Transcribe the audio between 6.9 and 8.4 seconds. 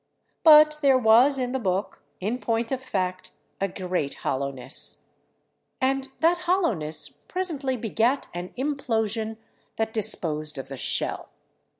presently begat